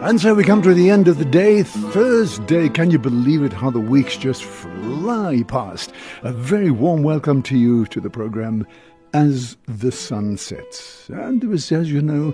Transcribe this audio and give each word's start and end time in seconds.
And 0.00 0.20
so 0.20 0.32
we 0.32 0.44
come 0.44 0.62
to 0.62 0.74
the 0.74 0.90
end 0.90 1.08
of 1.08 1.18
the 1.18 1.24
day, 1.24 1.64
Thursday. 1.64 2.68
Can 2.68 2.92
you 2.92 3.00
believe 3.00 3.42
it? 3.42 3.52
How 3.52 3.68
the 3.68 3.80
weeks 3.80 4.16
just 4.16 4.44
fly 4.44 5.42
past. 5.48 5.92
A 6.22 6.32
very 6.32 6.70
warm 6.70 7.02
welcome 7.02 7.42
to 7.42 7.58
you 7.58 7.84
to 7.86 8.00
the 8.00 8.08
program 8.08 8.64
As 9.12 9.56
the 9.66 9.90
Sun 9.90 10.36
Sets. 10.36 11.08
And 11.08 11.42
it 11.42 11.48
was, 11.48 11.72
as 11.72 11.90
you 11.90 12.00
know, 12.00 12.32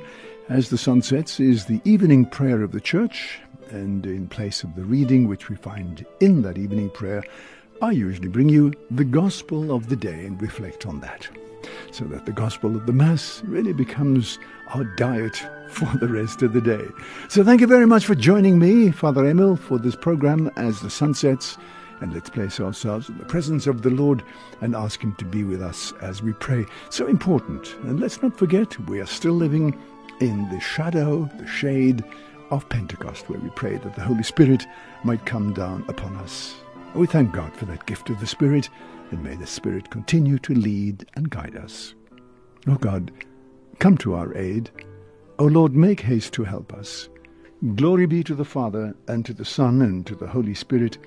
As 0.50 0.68
the 0.68 0.76
Sun 0.76 1.02
Sets 1.02 1.40
is 1.40 1.64
the 1.64 1.80
evening 1.86 2.26
prayer 2.26 2.62
of 2.62 2.72
the 2.72 2.82
church. 2.82 3.40
And 3.70 4.04
in 4.04 4.28
place 4.28 4.62
of 4.62 4.76
the 4.76 4.84
reading 4.84 5.26
which 5.26 5.48
we 5.48 5.56
find 5.56 6.04
in 6.20 6.42
that 6.42 6.58
evening 6.58 6.90
prayer, 6.90 7.24
I 7.80 7.92
usually 7.92 8.28
bring 8.28 8.50
you 8.50 8.74
the 8.90 9.04
gospel 9.04 9.74
of 9.74 9.88
the 9.88 9.96
day 9.96 10.26
and 10.26 10.40
reflect 10.40 10.84
on 10.84 11.00
that 11.00 11.28
so 11.90 12.04
that 12.06 12.26
the 12.26 12.32
gospel 12.32 12.76
of 12.76 12.86
the 12.86 12.92
Mass 12.92 13.42
really 13.44 13.72
becomes 13.72 14.38
our 14.74 14.84
diet 14.96 15.36
for 15.68 15.86
the 15.98 16.08
rest 16.08 16.42
of 16.42 16.52
the 16.52 16.60
day. 16.60 16.86
So 17.28 17.44
thank 17.44 17.60
you 17.60 17.66
very 17.66 17.86
much 17.86 18.06
for 18.06 18.14
joining 18.14 18.58
me, 18.58 18.90
Father 18.90 19.26
Emil, 19.26 19.56
for 19.56 19.78
this 19.78 19.96
program 19.96 20.50
as 20.56 20.80
the 20.80 20.90
sun 20.90 21.14
sets. 21.14 21.56
And 22.00 22.12
let's 22.12 22.30
place 22.30 22.60
ourselves 22.60 23.08
in 23.08 23.18
the 23.18 23.24
presence 23.24 23.66
of 23.66 23.82
the 23.82 23.90
Lord 23.90 24.22
and 24.60 24.74
ask 24.74 25.02
Him 25.02 25.14
to 25.16 25.24
be 25.24 25.44
with 25.44 25.62
us 25.62 25.92
as 26.02 26.22
we 26.22 26.32
pray. 26.34 26.66
So 26.90 27.06
important. 27.06 27.74
And 27.84 28.00
let's 28.00 28.20
not 28.22 28.36
forget, 28.36 28.78
we 28.88 29.00
are 29.00 29.06
still 29.06 29.34
living 29.34 29.78
in 30.20 30.48
the 30.50 30.60
shadow, 30.60 31.30
the 31.38 31.46
shade 31.46 32.04
of 32.50 32.68
Pentecost, 32.68 33.28
where 33.28 33.38
we 33.38 33.50
pray 33.50 33.78
that 33.78 33.94
the 33.94 34.02
Holy 34.02 34.22
Spirit 34.22 34.64
might 35.02 35.24
come 35.24 35.52
down 35.52 35.84
upon 35.88 36.16
us. 36.16 36.56
We 36.94 37.06
thank 37.06 37.32
God 37.32 37.54
for 37.56 37.64
that 37.66 37.86
gift 37.86 38.10
of 38.10 38.20
the 38.20 38.26
Spirit 38.26 38.68
and 39.10 39.22
may 39.22 39.36
the 39.36 39.46
Spirit 39.46 39.90
continue 39.90 40.38
to 40.40 40.54
lead 40.54 41.06
and 41.14 41.30
guide 41.30 41.56
us. 41.56 41.94
O 42.66 42.76
God, 42.76 43.10
come 43.78 43.96
to 43.98 44.14
our 44.14 44.36
aid. 44.36 44.70
O 45.38 45.44
Lord, 45.44 45.74
make 45.74 46.00
haste 46.00 46.32
to 46.34 46.44
help 46.44 46.72
us. 46.72 47.08
Glory 47.74 48.06
be 48.06 48.22
to 48.24 48.34
the 48.34 48.44
Father, 48.44 48.94
and 49.08 49.24
to 49.24 49.32
the 49.32 49.44
Son, 49.44 49.82
and 49.82 50.06
to 50.06 50.14
the 50.14 50.26
Holy 50.26 50.54
Spirit, 50.54 50.98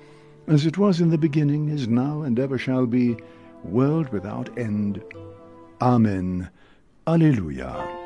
as 0.46 0.66
it 0.66 0.78
was 0.78 1.00
in 1.00 1.10
the 1.10 1.18
beginning, 1.18 1.68
is 1.68 1.88
now, 1.88 2.22
and 2.22 2.38
ever 2.38 2.58
shall 2.58 2.86
be, 2.86 3.16
world 3.64 4.08
without 4.10 4.56
end. 4.58 5.02
Amen. 5.80 6.50
Alleluia. 7.06 7.97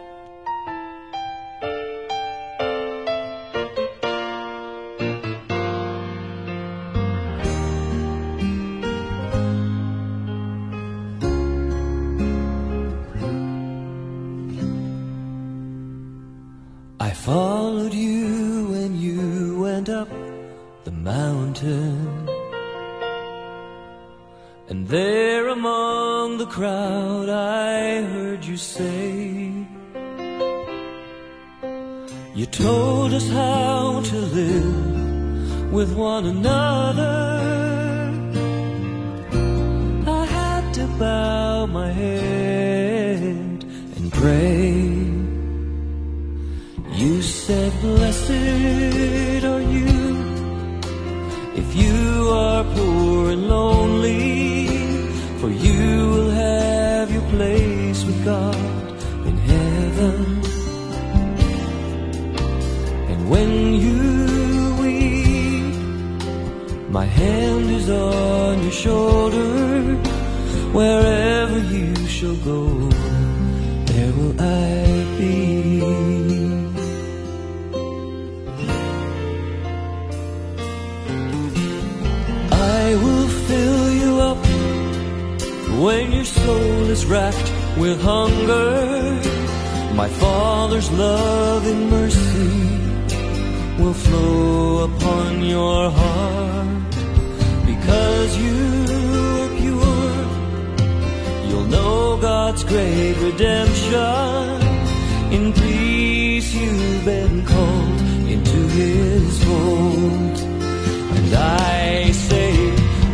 You 46.95 47.23
said, 47.23 47.73
Blessed 47.81 49.45
are 49.45 49.61
you 49.61 49.93
if 51.55 51.77
you 51.77 52.28
are 52.31 52.65
poor 52.65 53.31
and 53.31 53.49
lonely, 53.49 54.67
for 55.41 55.50
you 55.50 56.09
will 56.12 56.31
have 56.31 57.11
your 57.11 57.27
place 57.31 58.05
with 58.05 58.25
God 58.25 58.56
in 59.27 59.37
heaven. 59.37 60.43
And 63.11 63.31
wherever 70.72 71.59
you 71.59 71.94
shall 72.06 72.37
go, 72.37 72.88
there 73.91 74.12
will 74.12 74.41
I 74.41 74.87
be. 75.19 75.83
I 82.50 82.94
will 83.03 83.28
fill 83.49 83.93
you 84.03 84.12
up 84.31 84.43
when 85.82 86.12
your 86.12 86.25
soul 86.25 86.91
is 86.97 87.05
racked 87.06 87.53
with 87.78 88.00
hunger. 88.00 89.21
My 89.94 90.09
Father's 90.09 90.91
love 90.91 91.66
and 91.66 91.91
mercy 91.91 92.72
will 93.82 93.94
flow 93.94 94.84
upon 94.84 95.43
your 95.43 95.91
heart 95.91 96.91
because 97.66 98.37
you 98.38 98.81
know 101.72 102.19
God's 102.21 102.62
great 102.65 103.16
redemption. 103.28 104.62
In 105.37 105.53
peace 105.53 106.55
you've 106.55 107.05
been 107.05 107.44
called 107.47 108.00
into 108.34 108.59
his 108.78 109.44
fold. 109.44 110.37
And 111.16 111.34
I 111.34 112.11
say, 112.28 112.53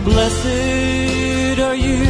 blessed 0.05 1.59
are 1.69 1.79
you 1.89 2.09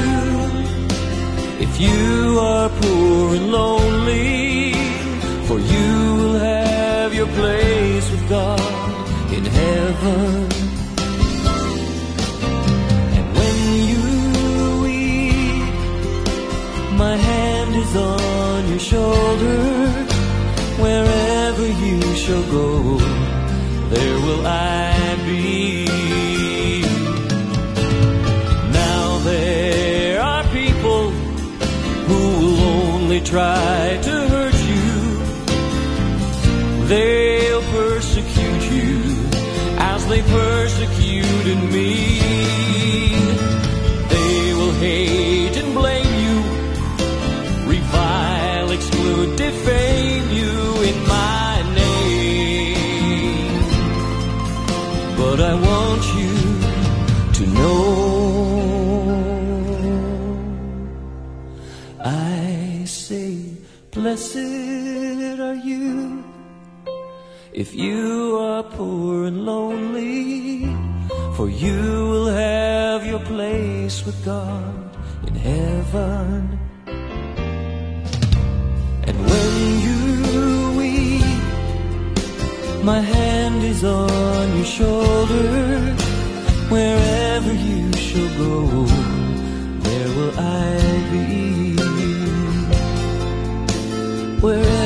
if 1.65 1.81
you 1.81 2.39
are 2.41 2.69
poor 2.81 3.35
and 3.37 3.53
lonely, 3.53 4.73
for 5.47 5.59
you 5.59 6.15
will 6.19 6.39
have 6.39 7.15
your 7.15 7.31
place 7.41 8.11
with 8.11 8.29
God 8.29 9.33
in 9.37 9.45
heaven. 9.45 10.48
Shall 22.29 22.51
go, 22.51 22.99
there 23.89 24.19
will 24.27 24.47
I 24.47 25.17
be. 25.25 25.87
Now 28.81 29.19
there 29.31 30.21
are 30.21 30.45
people 30.61 31.11
who 32.09 32.21
will 32.41 32.61
only 32.85 33.21
try 33.23 33.99
to 34.09 34.15
hurt 34.35 34.59
you, 34.73 34.91
they'll 36.87 37.67
persecute 37.81 38.65
you 38.77 38.93
as 39.79 40.07
they 40.09 40.21
persecuted 40.21 41.28
wherever 94.41 94.78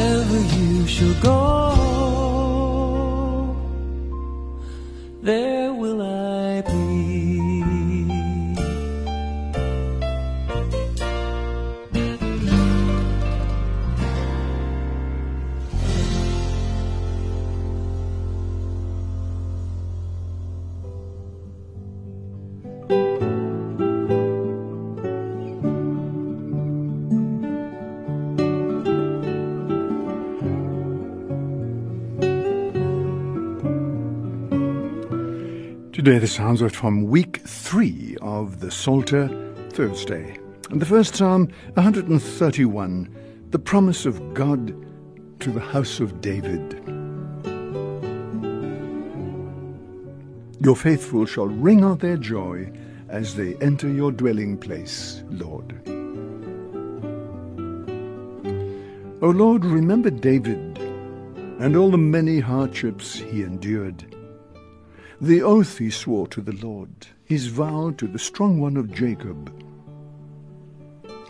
Today 36.05 36.19
the 36.19 36.27
Psalms 36.27 36.61
are 36.63 36.69
from 36.69 37.05
week 37.05 37.43
three 37.47 38.17
of 38.21 38.59
the 38.59 38.73
Psalter 38.73 39.29
Thursday. 39.71 40.37
And 40.71 40.83
the 40.83 40.85
first 40.85 41.15
Psalm, 41.15 41.49
131, 41.75 43.47
the 43.51 43.59
promise 43.61 44.05
of 44.05 44.35
God 44.35 44.75
to 45.39 45.53
the 45.53 45.61
house 45.61 46.01
of 46.01 46.21
David. 46.21 46.73
Your 50.61 50.75
faithful 50.75 51.25
shall 51.25 51.47
ring 51.47 51.85
out 51.85 52.01
their 52.01 52.17
joy 52.17 52.73
as 53.09 53.37
they 53.37 53.55
enter 53.61 53.89
your 53.89 54.11
dwelling 54.11 54.59
place, 54.59 55.23
Lord. 55.31 55.81
O 59.23 59.31
Lord, 59.31 59.65
remember 59.65 60.11
David 60.11 60.79
and 61.61 61.77
all 61.77 61.93
the 61.93 61.97
many 61.97 62.41
hardships 62.41 63.15
he 63.15 63.45
endured 63.45 64.12
the 65.23 65.41
oath 65.41 65.79
he 65.79 65.89
swore 65.89 66.27
to 66.27 66.41
the 66.41 66.67
Lord, 66.67 67.07
his 67.25 67.47
vow 67.47 67.93
to 67.97 68.09
the 68.09 68.19
strong 68.19 68.59
one 68.59 68.77
of 68.77 68.93
Jacob. 68.93 69.53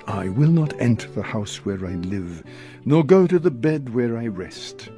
I 0.06 0.30
will 0.30 0.48
not 0.48 0.72
enter 0.80 1.10
the 1.10 1.22
house 1.22 1.56
where 1.66 1.84
I 1.84 1.96
live, 1.96 2.42
nor 2.86 3.04
go 3.04 3.26
to 3.26 3.38
the 3.38 3.50
bed 3.50 3.94
where 3.94 4.16
I 4.16 4.28
rest. 4.28 4.88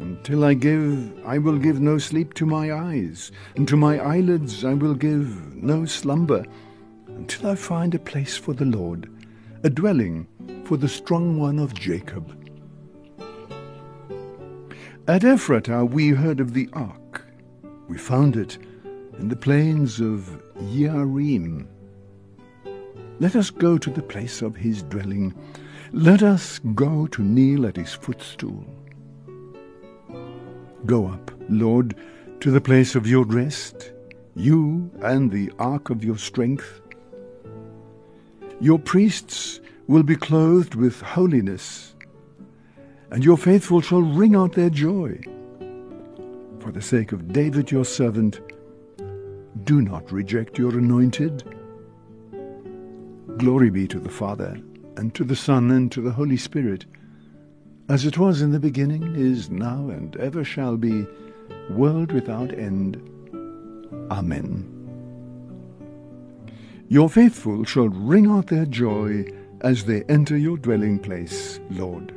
Until 0.00 0.44
I 0.44 0.52
give, 0.52 1.18
I 1.24 1.38
will 1.38 1.56
give 1.56 1.80
no 1.80 1.96
sleep 1.96 2.34
to 2.34 2.44
my 2.44 2.70
eyes, 2.70 3.32
and 3.56 3.66
to 3.68 3.76
my 3.78 3.98
eyelids 3.98 4.66
I 4.66 4.74
will 4.74 4.94
give 4.94 5.56
no 5.56 5.86
slumber, 5.86 6.44
until 7.06 7.48
I 7.48 7.54
find 7.54 7.94
a 7.94 7.98
place 7.98 8.36
for 8.36 8.52
the 8.52 8.66
Lord, 8.66 9.10
a 9.62 9.70
dwelling 9.70 10.28
for 10.66 10.76
the 10.76 10.88
strong 10.88 11.38
one 11.38 11.58
of 11.58 11.72
Jacob. 11.72 12.36
At 15.08 15.22
Ephratah 15.22 15.88
we 15.88 16.10
heard 16.10 16.38
of 16.38 16.52
the 16.52 16.68
ark. 16.74 16.99
We 17.90 17.98
found 17.98 18.36
it 18.36 18.56
in 19.18 19.30
the 19.30 19.34
plains 19.34 20.00
of 20.00 20.40
Yearim. 20.60 21.66
Let 23.18 23.34
us 23.34 23.50
go 23.50 23.78
to 23.78 23.90
the 23.90 24.00
place 24.00 24.42
of 24.42 24.54
his 24.54 24.84
dwelling. 24.84 25.34
Let 25.90 26.22
us 26.22 26.60
go 26.76 27.08
to 27.08 27.20
kneel 27.20 27.66
at 27.66 27.76
his 27.76 27.92
footstool. 27.92 28.64
Go 30.86 31.08
up, 31.08 31.32
Lord, 31.48 31.96
to 32.38 32.52
the 32.52 32.60
place 32.60 32.94
of 32.94 33.08
your 33.08 33.24
rest, 33.24 33.90
you 34.36 34.88
and 35.02 35.32
the 35.32 35.50
ark 35.58 35.90
of 35.90 36.04
your 36.04 36.16
strength. 36.16 36.80
Your 38.60 38.78
priests 38.78 39.60
will 39.88 40.04
be 40.04 40.14
clothed 40.14 40.76
with 40.76 41.02
holiness, 41.02 41.96
and 43.10 43.24
your 43.24 43.36
faithful 43.36 43.80
shall 43.80 44.02
ring 44.02 44.36
out 44.36 44.52
their 44.52 44.70
joy 44.70 45.20
for 46.60 46.70
the 46.70 46.82
sake 46.82 47.12
of 47.12 47.32
David 47.32 47.70
your 47.70 47.84
servant, 47.84 48.40
do 49.64 49.80
not 49.80 50.12
reject 50.12 50.58
your 50.58 50.76
anointed. 50.76 51.42
Glory 53.38 53.70
be 53.70 53.88
to 53.88 53.98
the 53.98 54.10
Father, 54.10 54.60
and 54.96 55.14
to 55.14 55.24
the 55.24 55.36
Son, 55.36 55.70
and 55.70 55.90
to 55.92 56.00
the 56.00 56.12
Holy 56.12 56.36
Spirit, 56.36 56.84
as 57.88 58.04
it 58.04 58.18
was 58.18 58.42
in 58.42 58.52
the 58.52 58.60
beginning, 58.60 59.16
is 59.16 59.50
now, 59.50 59.88
and 59.88 60.16
ever 60.16 60.44
shall 60.44 60.76
be, 60.76 61.06
world 61.70 62.12
without 62.12 62.52
end. 62.52 62.96
Amen. 64.10 64.76
Your 66.88 67.08
faithful 67.08 67.64
shall 67.64 67.88
ring 67.88 68.26
out 68.26 68.48
their 68.48 68.66
joy 68.66 69.24
as 69.62 69.84
they 69.84 70.02
enter 70.04 70.36
your 70.36 70.56
dwelling 70.56 70.98
place, 70.98 71.60
Lord. 71.70 72.12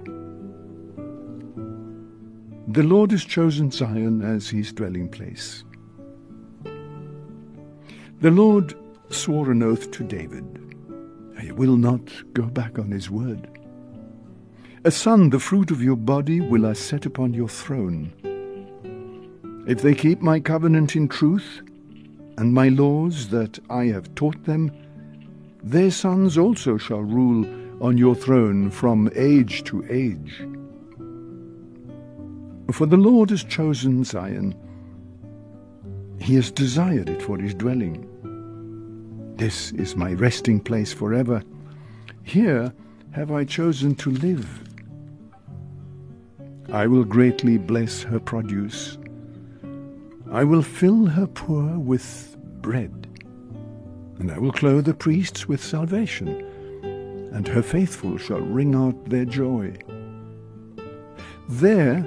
The 2.74 2.82
Lord 2.82 3.12
has 3.12 3.24
chosen 3.24 3.70
Zion 3.70 4.24
as 4.24 4.50
his 4.50 4.74
dwelling 4.74 5.08
place. 5.08 5.64
The 8.20 8.32
Lord 8.32 8.74
swore 9.12 9.52
an 9.52 9.62
oath 9.62 9.92
to 9.92 10.04
David. 10.04 10.44
He 11.40 11.52
will 11.52 11.78
not 11.78 12.02
go 12.34 12.48
back 12.48 12.80
on 12.80 12.90
his 12.90 13.12
word. 13.12 13.48
A 14.86 14.90
son, 14.90 15.30
the 15.30 15.38
fruit 15.38 15.70
of 15.70 15.84
your 15.84 15.96
body, 15.96 16.42
will 16.42 16.66
I 16.66 16.74
set 16.74 17.06
upon 17.06 17.36
your 17.36 17.48
throne. 17.48 18.12
If 19.68 19.84
they 19.84 19.94
keep 19.94 20.24
my 20.24 20.40
covenant 20.40 20.96
in 20.96 21.08
truth, 21.08 21.62
and 22.40 22.56
my 22.56 22.70
laws 22.70 23.30
that 23.30 23.60
I 23.70 23.84
have 23.86 24.16
taught 24.16 24.46
them, 24.46 24.72
their 25.62 25.92
sons 25.92 26.40
also 26.40 26.78
shall 26.78 27.04
rule 27.04 27.46
on 27.84 28.00
your 28.00 28.16
throne 28.16 28.72
from 28.72 29.12
age 29.16 29.64
to 29.66 29.86
age. 29.92 30.44
For 32.72 32.86
the 32.86 32.98
Lord 32.98 33.30
has 33.30 33.44
chosen 33.44 34.04
Zion. 34.04 34.56
He 36.20 36.36
has 36.36 36.50
desired 36.50 37.10
it 37.10 37.22
for 37.22 37.38
his 37.38 37.54
dwelling. 37.54 38.08
This 39.36 39.72
is 39.74 39.96
my 39.96 40.14
resting 40.14 40.60
place 40.60 40.94
forever. 40.94 41.44
Here 42.24 42.74
have 43.12 43.32
I 43.32 43.44
chosen 43.44 43.96
to 43.96 44.10
live. 44.12 44.64
I 46.72 46.88
will 46.88 47.04
greatly 47.04 47.58
bless 47.58 48.02
her 48.04 48.20
produce. 48.20 48.98
I 50.32 50.44
will 50.44 50.64
fill 50.64 51.06
her 51.06 51.28
poor 51.28 51.78
with 51.78 52.36
bread, 52.62 53.08
and 54.18 54.32
I 54.32 54.40
will 54.40 54.52
clothe 54.52 54.86
the 54.86 54.94
priests 54.94 55.48
with 55.48 55.64
salvation, 55.64 56.30
and 57.34 57.48
her 57.48 57.62
faithful 57.62 58.18
shall 58.18 58.40
ring 58.40 58.74
out 58.74 59.10
their 59.10 59.26
joy. 59.26 59.76
There 61.50 62.04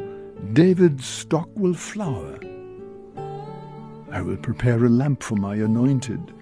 David's 0.53 1.07
stock 1.07 1.49
will 1.55 1.75
flower. 1.75 2.39
I 4.11 4.23
will 4.23 4.37
prepare 4.37 4.85
a 4.85 4.89
lamp 4.89 5.23
for 5.23 5.37
my 5.37 5.57
anointed. 5.57 6.33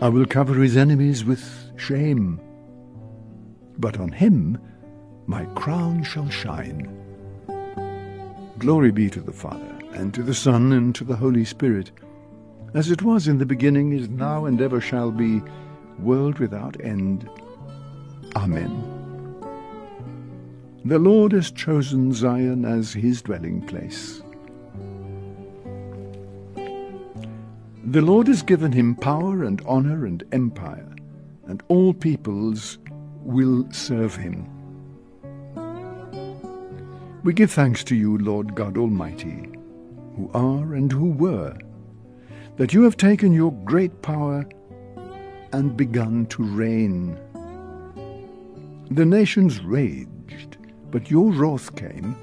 I 0.00 0.08
will 0.08 0.26
cover 0.26 0.54
his 0.54 0.76
enemies 0.76 1.24
with 1.24 1.44
shame. 1.76 2.40
But 3.78 3.98
on 3.98 4.12
him 4.12 4.58
my 5.26 5.44
crown 5.54 6.02
shall 6.02 6.28
shine. 6.30 6.94
Glory 8.58 8.90
be 8.90 9.10
to 9.10 9.20
the 9.20 9.32
Father, 9.32 9.78
and 9.92 10.12
to 10.14 10.22
the 10.22 10.34
Son, 10.34 10.72
and 10.72 10.94
to 10.94 11.04
the 11.04 11.16
Holy 11.16 11.44
Spirit, 11.44 11.90
as 12.74 12.90
it 12.90 13.02
was 13.02 13.28
in 13.28 13.38
the 13.38 13.46
beginning, 13.46 13.92
is 13.92 14.08
now, 14.08 14.46
and 14.46 14.60
ever 14.60 14.80
shall 14.80 15.10
be, 15.10 15.42
world 15.98 16.38
without 16.38 16.80
end. 16.80 17.28
Amen. 18.36 18.87
The 20.88 20.98
Lord 20.98 21.32
has 21.32 21.50
chosen 21.50 22.14
Zion 22.14 22.64
as 22.64 22.94
his 22.94 23.20
dwelling 23.20 23.60
place. 23.60 24.22
The 27.84 28.00
Lord 28.00 28.26
has 28.26 28.40
given 28.42 28.72
him 28.72 28.94
power 28.94 29.44
and 29.44 29.60
honor 29.66 30.06
and 30.06 30.24
empire, 30.32 30.88
and 31.46 31.62
all 31.68 31.92
peoples 31.92 32.78
will 33.20 33.70
serve 33.70 34.16
him. 34.16 34.48
We 37.22 37.34
give 37.34 37.50
thanks 37.50 37.84
to 37.84 37.94
you, 37.94 38.16
Lord 38.16 38.54
God 38.54 38.78
Almighty, 38.78 39.46
who 40.16 40.30
are 40.32 40.72
and 40.72 40.90
who 40.90 41.10
were, 41.10 41.54
that 42.56 42.72
you 42.72 42.84
have 42.84 42.96
taken 42.96 43.34
your 43.34 43.52
great 43.66 44.00
power 44.00 44.48
and 45.52 45.76
begun 45.76 46.24
to 46.28 46.42
reign. 46.42 47.18
The 48.90 49.04
nations 49.04 49.60
raged 49.60 50.57
but 50.90 51.10
your 51.10 51.30
wrath 51.32 51.74
came, 51.76 52.16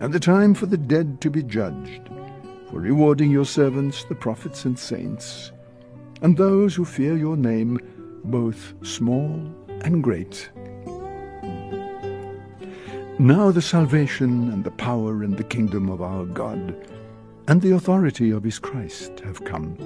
and 0.00 0.12
the 0.12 0.20
time 0.20 0.54
for 0.54 0.66
the 0.66 0.76
dead 0.76 1.20
to 1.20 1.30
be 1.30 1.42
judged, 1.42 2.08
for 2.70 2.80
rewarding 2.80 3.30
your 3.30 3.44
servants, 3.44 4.04
the 4.04 4.14
prophets 4.14 4.64
and 4.64 4.78
saints, 4.78 5.52
and 6.22 6.36
those 6.36 6.74
who 6.74 6.84
fear 6.84 7.16
your 7.16 7.36
name, 7.36 7.78
both 8.24 8.74
small 8.82 9.40
and 9.82 10.02
great. 10.02 10.50
Now 13.18 13.50
the 13.50 13.62
salvation 13.62 14.50
and 14.52 14.64
the 14.64 14.70
power 14.70 15.22
and 15.22 15.36
the 15.36 15.44
kingdom 15.44 15.88
of 15.88 16.02
our 16.02 16.24
God 16.24 16.74
and 17.48 17.60
the 17.60 17.72
authority 17.72 18.30
of 18.30 18.42
his 18.42 18.58
Christ 18.58 19.20
have 19.20 19.44
come. 19.44 19.76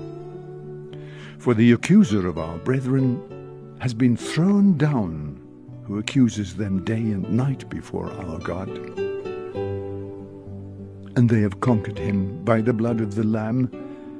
For 1.38 1.54
the 1.54 1.72
accuser 1.72 2.26
of 2.26 2.38
our 2.38 2.58
brethren 2.58 3.76
has 3.80 3.94
been 3.94 4.16
thrown 4.16 4.76
down 4.76 5.35
who 5.86 5.98
accuses 5.98 6.56
them 6.56 6.84
day 6.84 6.94
and 6.96 7.30
night 7.30 7.68
before 7.70 8.10
our 8.12 8.38
God. 8.40 8.68
And 11.16 11.30
they 11.30 11.40
have 11.40 11.60
conquered 11.60 11.98
him 11.98 12.44
by 12.44 12.60
the 12.60 12.72
blood 12.72 13.00
of 13.00 13.14
the 13.14 13.24
Lamb 13.24 13.70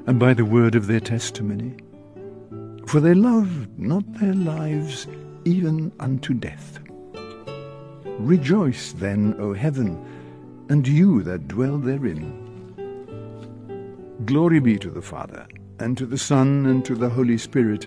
and 0.06 0.18
by 0.18 0.32
the 0.32 0.44
word 0.44 0.74
of 0.74 0.86
their 0.86 1.00
testimony. 1.00 1.74
For 2.86 3.00
they 3.00 3.14
loved 3.14 3.78
not 3.78 4.04
their 4.20 4.34
lives 4.34 5.08
even 5.44 5.92
unto 5.98 6.34
death. 6.34 6.78
Rejoice 8.18 8.92
then, 8.92 9.34
O 9.38 9.52
heaven, 9.52 10.02
and 10.68 10.86
you 10.86 11.22
that 11.24 11.48
dwell 11.48 11.78
therein. 11.78 12.44
Glory 14.24 14.60
be 14.60 14.78
to 14.78 14.90
the 14.90 15.02
Father, 15.02 15.46
and 15.78 15.98
to 15.98 16.06
the 16.06 16.16
Son, 16.16 16.64
and 16.66 16.84
to 16.84 16.94
the 16.94 17.10
Holy 17.10 17.36
Spirit, 17.36 17.86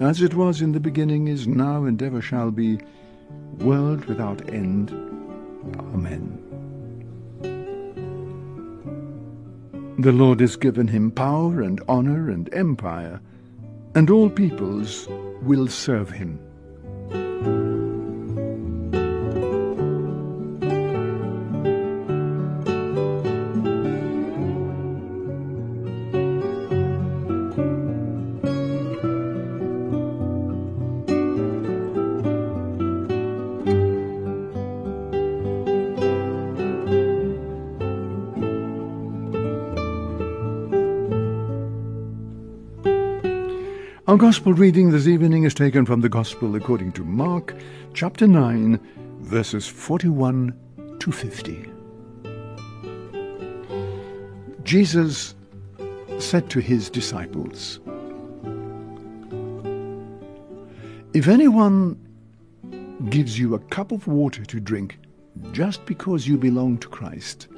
as 0.00 0.22
it 0.22 0.34
was 0.34 0.62
in 0.62 0.72
the 0.72 0.80
beginning, 0.80 1.28
is 1.28 1.46
now, 1.46 1.84
and 1.84 2.02
ever 2.02 2.22
shall 2.22 2.50
be, 2.50 2.78
world 3.58 4.04
without 4.06 4.48
end. 4.50 4.90
Amen. 5.94 6.38
The 9.98 10.12
Lord 10.12 10.40
has 10.40 10.56
given 10.56 10.88
him 10.88 11.10
power 11.10 11.60
and 11.60 11.80
honour 11.88 12.30
and 12.30 12.52
empire, 12.54 13.20
and 13.94 14.08
all 14.08 14.30
peoples 14.30 15.06
will 15.42 15.68
serve 15.68 16.10
him. 16.10 16.38
Gospel 44.20 44.52
reading 44.52 44.90
this 44.90 45.06
evening 45.06 45.44
is 45.44 45.54
taken 45.54 45.86
from 45.86 46.02
the 46.02 46.08
Gospel 46.10 46.54
according 46.54 46.92
to 46.92 47.04
Mark, 47.04 47.56
chapter 47.94 48.26
9, 48.26 48.78
verses 49.20 49.66
41 49.66 50.54
to 50.98 51.10
50. 51.10 51.70
Jesus 54.62 55.34
said 56.18 56.50
to 56.50 56.60
his 56.60 56.90
disciples, 56.90 57.80
If 61.14 61.26
anyone 61.26 61.98
gives 63.08 63.38
you 63.38 63.54
a 63.54 63.58
cup 63.58 63.90
of 63.90 64.06
water 64.06 64.44
to 64.44 64.60
drink 64.60 64.98
just 65.52 65.86
because 65.86 66.28
you 66.28 66.36
belong 66.36 66.76
to 66.80 66.88
Christ, 66.88 67.48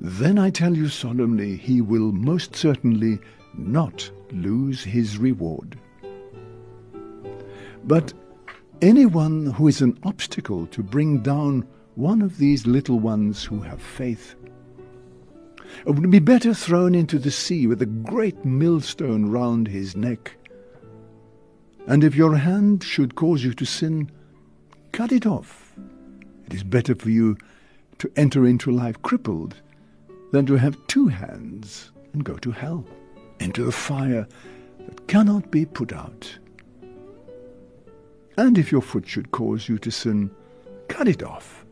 then 0.00 0.38
I 0.38 0.50
tell 0.50 0.76
you 0.76 0.88
solemnly, 0.88 1.56
he 1.56 1.80
will 1.80 2.12
most 2.12 2.54
certainly 2.54 3.18
not 3.54 4.08
lose 4.34 4.82
his 4.84 5.18
reward. 5.18 5.78
But 7.84 8.12
anyone 8.82 9.46
who 9.46 9.68
is 9.68 9.80
an 9.80 9.98
obstacle 10.02 10.66
to 10.68 10.82
bring 10.82 11.20
down 11.20 11.66
one 11.94 12.22
of 12.22 12.38
these 12.38 12.66
little 12.66 12.98
ones 12.98 13.44
who 13.44 13.60
have 13.60 13.80
faith 13.80 14.34
would 15.86 16.10
be 16.10 16.18
better 16.18 16.54
thrown 16.54 16.94
into 16.94 17.18
the 17.18 17.30
sea 17.30 17.66
with 17.66 17.82
a 17.82 17.86
great 17.86 18.44
millstone 18.44 19.26
round 19.26 19.68
his 19.68 19.96
neck. 19.96 20.36
And 21.86 22.02
if 22.02 22.14
your 22.14 22.36
hand 22.36 22.82
should 22.82 23.14
cause 23.14 23.44
you 23.44 23.52
to 23.54 23.64
sin, 23.64 24.10
cut 24.92 25.12
it 25.12 25.26
off. 25.26 25.74
It 26.46 26.54
is 26.54 26.64
better 26.64 26.94
for 26.94 27.10
you 27.10 27.36
to 27.98 28.10
enter 28.16 28.46
into 28.46 28.70
life 28.70 29.00
crippled 29.02 29.56
than 30.32 30.46
to 30.46 30.54
have 30.54 30.86
two 30.86 31.08
hands 31.08 31.92
and 32.12 32.24
go 32.24 32.34
to 32.36 32.50
hell 32.50 32.84
into 33.40 33.66
a 33.66 33.72
fire 33.72 34.26
that 34.78 35.06
cannot 35.08 35.50
be 35.50 35.64
put 35.64 35.92
out. 35.92 36.38
And 38.36 38.58
if 38.58 38.72
your 38.72 38.82
foot 38.82 39.06
should 39.06 39.30
cause 39.30 39.68
you 39.68 39.78
to 39.78 39.90
sin, 39.90 40.30
cut 40.88 41.08
it 41.08 41.22
off. 41.22 41.64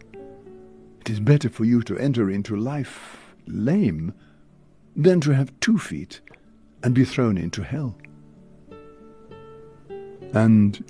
It 1.00 1.10
is 1.10 1.20
better 1.20 1.48
for 1.48 1.64
you 1.64 1.82
to 1.82 1.98
enter 1.98 2.30
into 2.30 2.56
life 2.56 3.18
lame 3.46 4.14
than 4.94 5.20
to 5.22 5.32
have 5.32 5.58
two 5.60 5.78
feet 5.78 6.20
and 6.82 6.94
be 6.94 7.04
thrown 7.04 7.36
into 7.36 7.62
hell. 7.62 7.96
And 10.32 10.84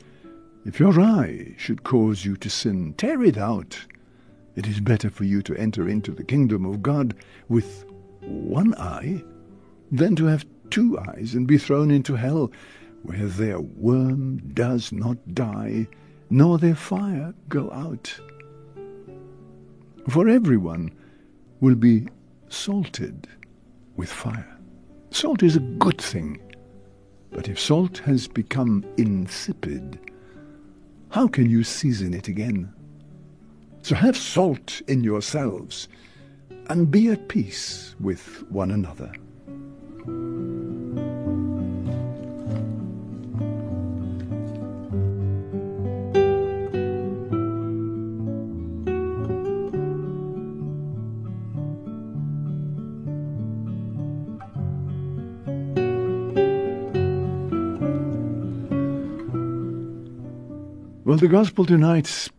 if 0.64 0.78
your 0.78 1.00
eye 1.00 1.54
should 1.56 1.82
cause 1.82 2.24
you 2.24 2.36
to 2.36 2.50
sin, 2.50 2.94
tear 2.96 3.22
it 3.22 3.38
out. 3.38 3.86
It 4.54 4.66
is 4.66 4.80
better 4.80 5.10
for 5.10 5.24
you 5.24 5.42
to 5.42 5.56
enter 5.56 5.88
into 5.88 6.12
the 6.12 6.24
kingdom 6.24 6.66
of 6.66 6.82
God 6.82 7.14
with 7.48 7.84
one 8.20 8.74
eye 8.74 9.24
than 9.90 10.14
to 10.16 10.26
have 10.26 10.44
two 10.72 10.98
eyes 10.98 11.34
and 11.34 11.46
be 11.46 11.58
thrown 11.58 11.90
into 11.90 12.16
hell, 12.16 12.50
where 13.02 13.26
their 13.26 13.60
worm 13.60 14.38
does 14.54 14.90
not 14.90 15.18
die, 15.34 15.86
nor 16.30 16.58
their 16.58 16.74
fire 16.74 17.34
go 17.50 17.70
out. 17.72 18.18
For 20.08 20.28
everyone 20.28 20.90
will 21.60 21.74
be 21.74 22.08
salted 22.48 23.28
with 23.96 24.10
fire. 24.10 24.56
Salt 25.10 25.42
is 25.42 25.56
a 25.56 25.60
good 25.60 26.00
thing, 26.00 26.40
but 27.30 27.48
if 27.48 27.60
salt 27.60 27.98
has 27.98 28.26
become 28.26 28.82
insipid, 28.96 30.00
how 31.10 31.28
can 31.28 31.50
you 31.50 31.64
season 31.64 32.14
it 32.14 32.28
again? 32.28 32.72
So 33.82 33.94
have 33.94 34.16
salt 34.16 34.80
in 34.88 35.04
yourselves, 35.04 35.88
and 36.70 36.90
be 36.90 37.08
at 37.08 37.28
peace 37.28 37.94
with 38.00 38.44
one 38.48 38.70
another. 38.70 39.12
Well, 61.12 61.18
the 61.18 61.28
gospel 61.28 61.66
tonight, 61.66 62.30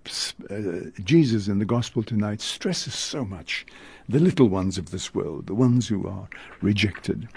uh, 0.50 0.90
Jesus 1.04 1.48
in 1.48 1.60
the 1.60 1.64
gospel 1.64 2.02
tonight 2.02 2.42
stresses 2.42 2.96
so 2.96 3.24
much 3.24 3.68
the 4.10 4.18
little 4.18 4.50
ones 4.50 4.80
of 4.80 4.90
this 4.90 5.14
world, 5.14 5.46
the 5.46 5.54
ones 5.54 5.90
who 5.90 6.08
are 6.08 6.28
rejected. 6.60 7.28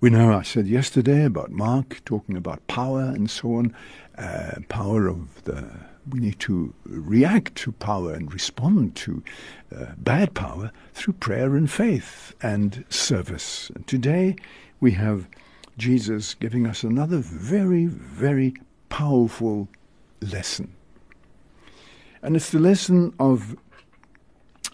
We 0.00 0.08
know 0.08 0.32
I 0.32 0.44
said 0.44 0.66
yesterday 0.66 1.26
about 1.26 1.50
Mark 1.50 2.00
talking 2.06 2.38
about 2.38 2.66
power 2.68 3.02
and 3.02 3.28
so 3.28 3.56
on, 3.56 3.76
uh, 4.16 4.60
power 4.70 5.08
of 5.08 5.44
the. 5.44 5.68
We 6.08 6.20
need 6.20 6.40
to 6.40 6.72
react 6.86 7.54
to 7.56 7.72
power 7.72 8.14
and 8.14 8.32
respond 8.32 8.96
to 8.96 9.22
uh, 9.76 9.88
bad 9.98 10.32
power 10.32 10.72
through 10.94 11.14
prayer 11.20 11.54
and 11.54 11.70
faith 11.70 12.34
and 12.42 12.82
service. 12.88 13.70
And 13.74 13.86
today 13.86 14.36
we 14.80 14.92
have 14.92 15.28
Jesus 15.76 16.32
giving 16.32 16.66
us 16.66 16.82
another 16.82 17.18
very, 17.18 17.84
very 17.84 18.54
powerful 18.88 19.68
lesson. 20.26 20.74
And 22.22 22.36
it's 22.36 22.50
the 22.50 22.58
lesson 22.58 23.14
of 23.18 23.56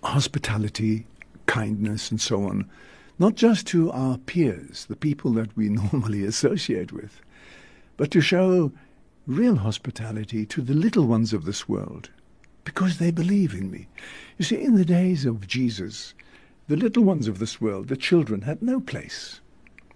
hospitality, 0.03 1.07
kindness, 1.47 2.11
and 2.11 2.21
so 2.21 2.45
on, 2.45 2.69
not 3.19 3.35
just 3.35 3.67
to 3.69 3.91
our 3.91 4.19
peers, 4.19 4.87
the 4.87 4.97
people 4.97 5.33
that 5.33 5.57
we 5.57 5.69
normally 5.93 6.25
associate 6.25 6.93
with, 6.93 7.21
but 7.97 8.11
to 8.13 8.21
show 8.21 8.73
real 9.27 9.57
hospitality 9.57 10.47
to 10.47 10.63
the 10.63 10.75
little 10.75 11.07
ones 11.07 11.33
of 11.33 11.45
this 11.45 11.69
world, 11.69 12.11
because 12.65 12.99
they 12.99 13.11
believe 13.11 13.55
in 13.55 13.71
me. 13.71 13.89
You 14.39 14.45
see, 14.45 14.63
in 14.63 14.75
the 14.75 14.85
days 14.85 15.25
of 15.25 15.47
Jesus, 15.47 16.15
the 16.69 16.77
little 16.77 17.03
ones 17.03 17.29
of 17.29 17.39
this 17.39 17.61
world, 17.61 17.89
the 17.89 17.97
children, 17.97 18.43
had 18.43 18.63
no 18.63 18.81
place. 18.81 19.41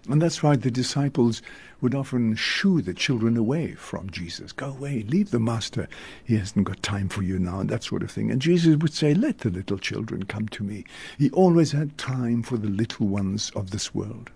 And 0.09 0.21
that's 0.21 0.43
why 0.43 0.57
the 0.57 0.69
disciples 0.69 1.41
would 1.79 1.95
often 1.95 2.35
shoo 2.35 2.81
the 2.81 2.93
children 2.93 3.37
away 3.37 3.73
from 3.75 4.09
Jesus. 4.09 4.51
Go 4.51 4.67
away, 4.67 5.03
leave 5.07 5.31
the 5.31 5.39
master. 5.39 5.87
He 6.25 6.35
hasn't 6.35 6.65
got 6.65 6.83
time 6.83 7.07
for 7.07 7.23
you 7.23 7.39
now, 7.39 7.59
and 7.59 7.69
that 7.69 7.83
sort 7.83 8.03
of 8.03 8.11
thing. 8.11 8.29
And 8.29 8.41
Jesus 8.41 8.75
would 8.77 8.93
say, 8.93 9.13
Let 9.13 9.39
the 9.39 9.49
little 9.49 9.77
children 9.77 10.23
come 10.23 10.49
to 10.49 10.63
me. 10.63 10.83
He 11.17 11.29
always 11.31 11.71
had 11.71 11.97
time 11.97 12.43
for 12.43 12.57
the 12.57 12.69
little 12.69 13.07
ones 13.07 13.51
of 13.55 13.71
this 13.71 13.95
world. 13.95 14.29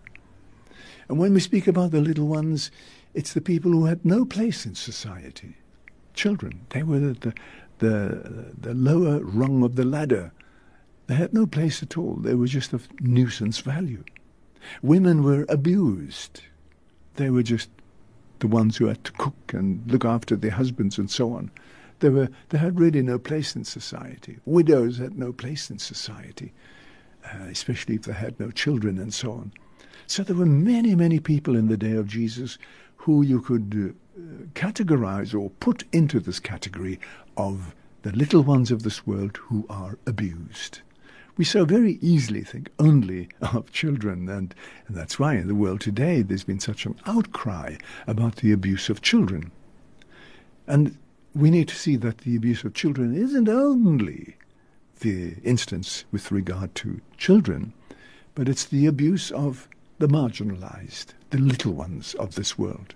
And 1.09 1.19
when 1.19 1.33
we 1.33 1.39
speak 1.39 1.67
about 1.67 1.91
the 1.91 2.01
little 2.01 2.27
ones, 2.27 2.71
it's 3.13 3.33
the 3.33 3.41
people 3.41 3.71
who 3.71 3.85
had 3.85 4.05
no 4.05 4.25
place 4.25 4.65
in 4.65 4.75
society. 4.75 5.55
Children, 6.13 6.65
they 6.69 6.83
were 6.83 6.99
the, 6.99 7.33
the, 7.79 8.53
the 8.57 8.73
lower 8.73 9.19
rung 9.19 9.63
of 9.63 9.75
the 9.75 9.85
ladder. 9.85 10.31
They 11.07 11.15
had 11.15 11.33
no 11.33 11.45
place 11.45 11.81
at 11.83 11.97
all. 11.97 12.15
They 12.15 12.35
were 12.35 12.47
just 12.47 12.73
of 12.73 12.87
nuisance 13.01 13.59
value. 13.59 14.03
Women 14.81 15.23
were 15.23 15.45
abused. 15.49 16.41
They 17.15 17.29
were 17.29 17.43
just 17.43 17.69
the 18.39 18.47
ones 18.47 18.77
who 18.77 18.85
had 18.85 19.03
to 19.03 19.11
cook 19.13 19.53
and 19.53 19.81
look 19.91 20.05
after 20.05 20.35
their 20.35 20.51
husbands 20.51 20.97
and 20.97 21.09
so 21.09 21.33
on. 21.33 21.51
They, 21.99 22.09
were, 22.09 22.29
they 22.49 22.59
had 22.59 22.79
really 22.79 23.01
no 23.01 23.17
place 23.17 23.55
in 23.55 23.63
society. 23.63 24.37
Widows 24.45 24.99
had 24.99 25.17
no 25.17 25.33
place 25.33 25.71
in 25.71 25.79
society, 25.79 26.53
uh, 27.25 27.45
especially 27.49 27.95
if 27.95 28.03
they 28.03 28.13
had 28.13 28.39
no 28.39 28.51
children 28.51 28.99
and 28.99 29.13
so 29.13 29.31
on. 29.31 29.51
So 30.05 30.23
there 30.23 30.35
were 30.35 30.45
many, 30.45 30.95
many 30.95 31.19
people 31.19 31.55
in 31.55 31.67
the 31.67 31.77
day 31.77 31.93
of 31.93 32.07
Jesus 32.07 32.57
who 32.97 33.23
you 33.23 33.41
could 33.41 33.95
uh, 34.17 34.45
categorize 34.53 35.33
or 35.33 35.49
put 35.59 35.83
into 35.91 36.19
this 36.19 36.39
category 36.39 36.99
of 37.35 37.75
the 38.03 38.11
little 38.11 38.41
ones 38.41 38.69
of 38.69 38.83
this 38.83 39.07
world 39.07 39.37
who 39.37 39.65
are 39.69 39.97
abused. 40.05 40.81
We 41.37 41.45
so 41.45 41.65
very 41.65 41.99
easily 42.01 42.41
think 42.41 42.71
only 42.79 43.29
of 43.41 43.71
children, 43.71 44.27
and, 44.27 44.55
and 44.87 44.97
that's 44.97 45.19
why 45.19 45.35
in 45.35 45.47
the 45.47 45.55
world 45.55 45.81
today 45.81 46.23
there's 46.23 46.43
been 46.43 46.59
such 46.59 46.85
an 46.85 46.95
outcry 47.05 47.77
about 48.07 48.37
the 48.37 48.51
abuse 48.51 48.89
of 48.89 49.03
children. 49.03 49.51
And 50.65 50.97
we 51.35 51.51
need 51.51 51.67
to 51.67 51.75
see 51.75 51.95
that 51.97 52.19
the 52.19 52.35
abuse 52.35 52.63
of 52.63 52.73
children 52.73 53.15
isn't 53.15 53.47
only 53.47 54.35
the 55.01 55.35
instance 55.43 56.05
with 56.11 56.31
regard 56.31 56.73
to 56.73 57.01
children, 57.17 57.73
but 58.33 58.49
it's 58.49 58.65
the 58.65 58.87
abuse 58.87 59.29
of 59.31 59.67
the 59.99 60.07
marginalized, 60.07 61.07
the 61.29 61.37
little 61.37 61.73
ones 61.73 62.15
of 62.15 62.33
this 62.33 62.57
world. 62.57 62.95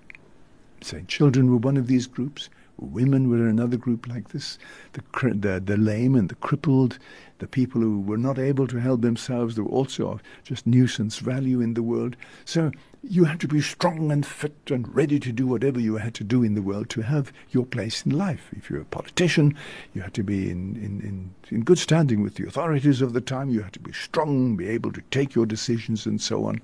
Say, 0.82 1.04
children 1.08 1.52
were 1.52 1.58
one 1.58 1.78
of 1.78 1.86
these 1.86 2.08
groups, 2.08 2.50
women 2.78 3.30
were 3.30 3.48
another 3.48 3.78
group 3.78 4.08
like 4.08 4.30
this, 4.30 4.58
the, 4.94 5.04
the, 5.36 5.62
the 5.64 5.78
lame 5.78 6.16
and 6.16 6.30
the 6.30 6.36
crippled, 6.36 6.98
the 7.42 7.48
people 7.48 7.82
who 7.82 8.00
were 8.00 8.20
not 8.20 8.38
able 8.38 8.68
to 8.68 8.78
help 8.78 9.02
themselves, 9.02 9.60
were 9.60 9.66
also 9.66 10.20
just 10.44 10.68
nuisance 10.68 11.18
value 11.18 11.60
in 11.60 11.74
the 11.74 11.82
world. 11.82 12.16
So 12.46 12.72
you 13.04 13.24
had 13.24 13.40
to 13.40 13.48
be 13.48 13.62
strong 13.62 14.12
and 14.12 14.24
fit 14.24 14.56
and 14.68 14.96
ready 14.96 15.20
to 15.20 15.32
do 15.32 15.48
whatever 15.48 15.80
you 15.80 15.98
had 15.98 16.14
to 16.16 16.24
do 16.24 16.44
in 16.44 16.54
the 16.54 16.62
world 16.62 16.90
to 16.92 17.02
have 17.02 17.34
your 17.50 17.66
place 17.66 18.06
in 18.06 18.12
life. 18.12 18.50
If 18.56 18.70
you're 18.70 18.82
a 18.82 18.86
politician, 18.86 19.56
you 19.96 20.02
had 20.02 20.14
to 20.14 20.24
be 20.24 20.52
in, 20.52 20.76
in, 20.76 21.02
in, 21.02 21.34
in 21.50 21.64
good 21.64 21.80
standing 21.80 22.22
with 22.22 22.36
the 22.36 22.46
authorities 22.48 23.02
of 23.02 23.14
the 23.14 23.22
time, 23.22 23.50
you 23.50 23.64
had 23.64 23.74
to 23.74 23.80
be 23.80 23.92
strong, 23.92 24.56
be 24.56 24.68
able 24.68 24.92
to 24.92 25.02
take 25.10 25.34
your 25.34 25.48
decisions 25.48 26.06
and 26.06 26.22
so 26.22 26.46
on. 26.46 26.62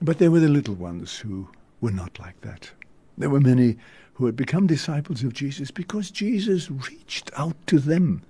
But 0.00 0.18
there 0.18 0.30
were 0.30 0.40
the 0.40 0.48
little 0.48 0.76
ones 0.76 1.18
who 1.18 1.46
were 1.82 1.90
not 1.90 2.18
like 2.18 2.40
that. 2.40 2.70
There 3.18 3.30
were 3.30 3.40
many 3.40 3.76
who 4.14 4.24
had 4.24 4.34
become 4.34 4.66
disciples 4.66 5.22
of 5.22 5.34
Jesus 5.34 5.70
because 5.70 6.10
Jesus 6.10 6.70
reached 6.70 7.30
out 7.36 7.54
to 7.66 7.78
them. 7.78 8.22